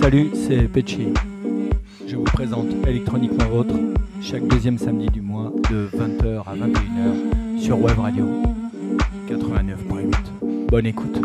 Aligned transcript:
Salut, 0.00 0.30
c'est 0.32 0.66
Pecci. 0.66 1.12
Je 2.08 2.16
vous 2.16 2.24
présente 2.24 2.68
Électroniquement 2.86 3.44
Vôtre 3.50 3.74
chaque 4.22 4.46
deuxième 4.48 4.78
samedi 4.78 5.08
du 5.08 5.20
mois 5.20 5.52
de 5.70 5.90
20h 5.94 6.42
à 6.46 6.56
21h 6.56 7.60
sur 7.60 7.78
Web 7.78 7.98
Radio 7.98 8.24
89.8. 9.28 10.66
Bonne 10.70 10.86
écoute. 10.86 11.20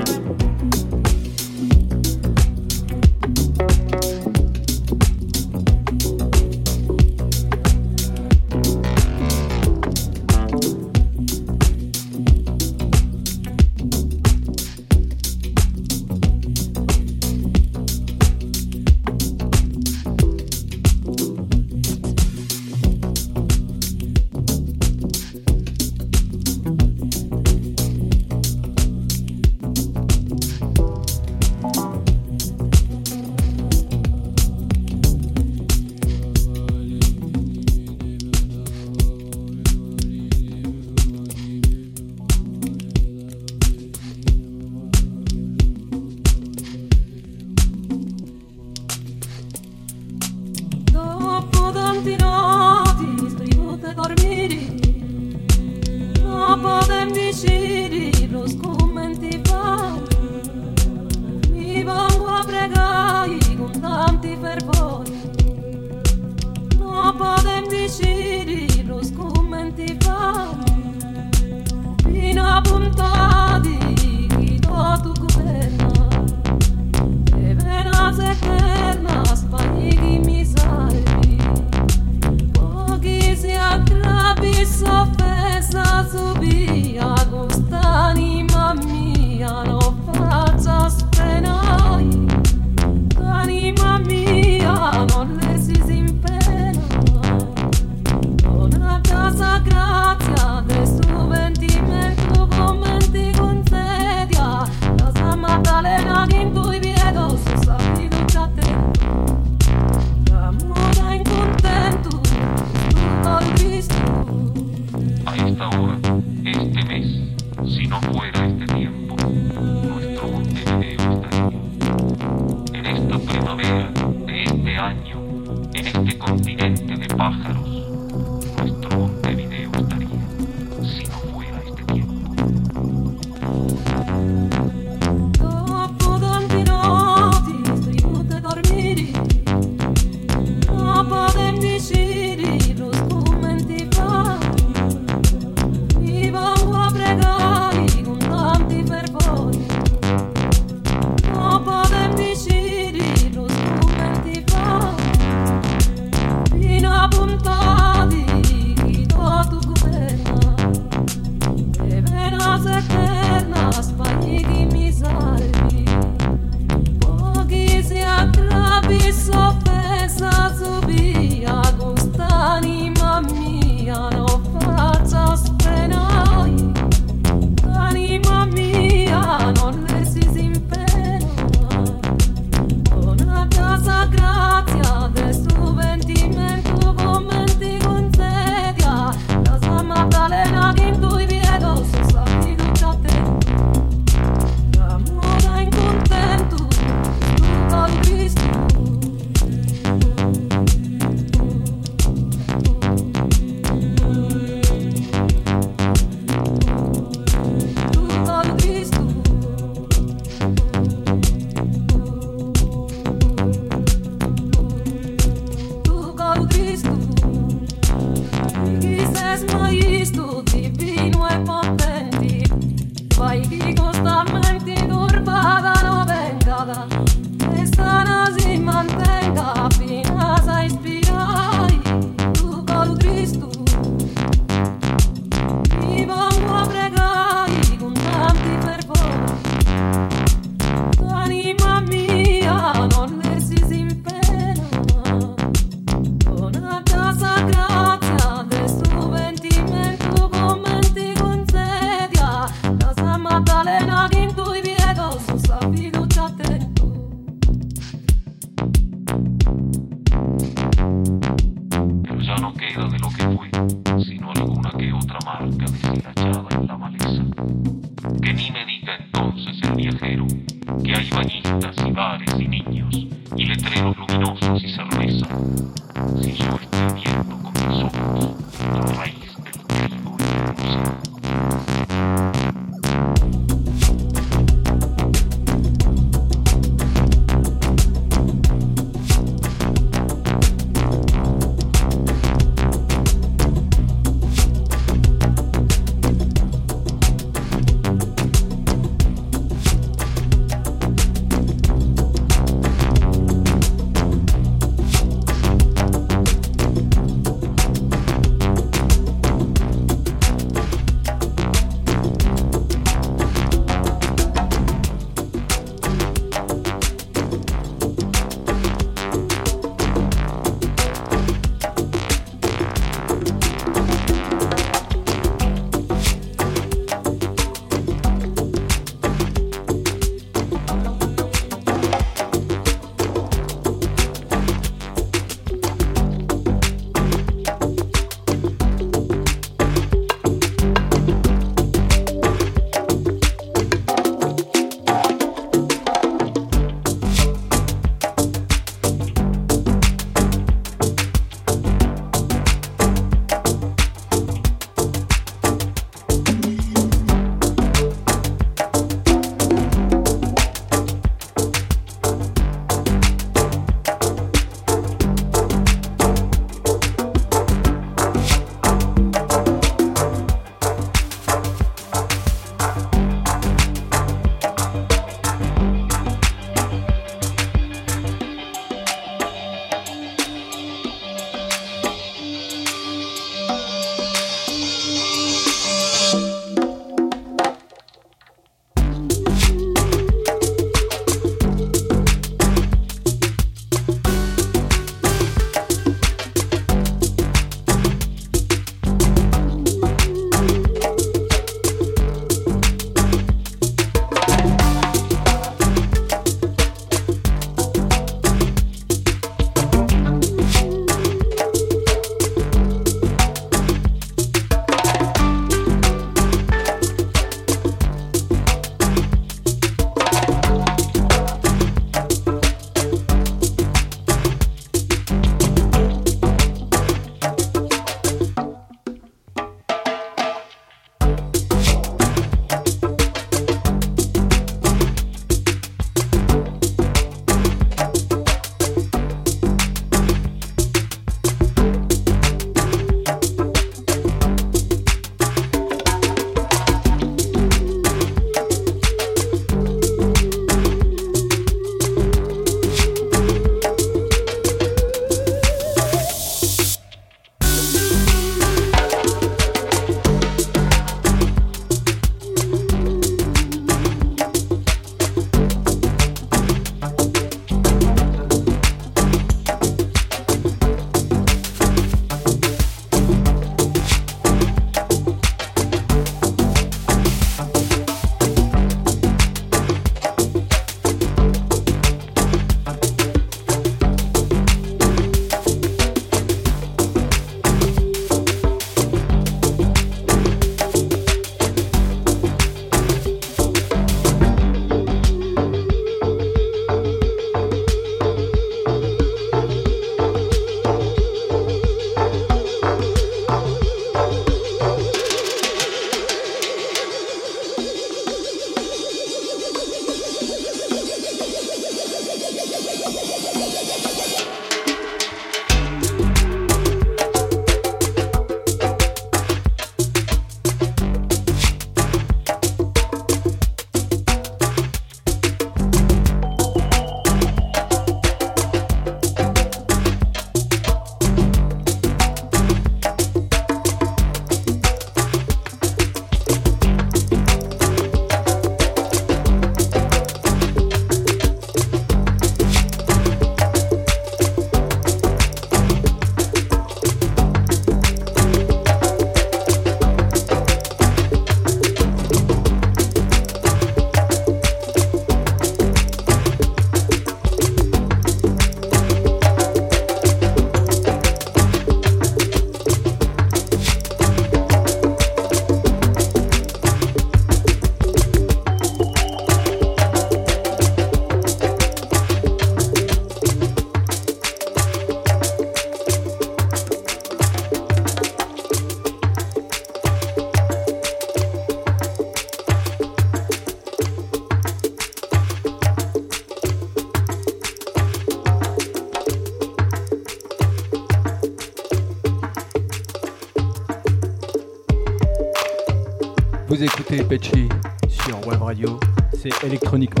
Petchy 597.11 597.49
sur 597.89 598.25
Web 598.25 598.41
Radio, 598.41 598.79
c'est 599.11 599.43
électroniquement 599.45 600.00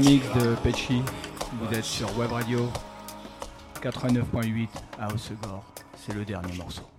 mix 0.00 0.24
de 0.34 0.54
Pechi. 0.62 1.02
Vous 1.60 1.74
êtes 1.76 1.84
sur 1.84 2.16
Web 2.18 2.32
Radio 2.32 2.68
89.8 3.82 4.68
à 4.98 5.12
Osegor. 5.12 5.64
C'est 5.96 6.14
le 6.14 6.24
dernier 6.24 6.56
morceau. 6.56 6.91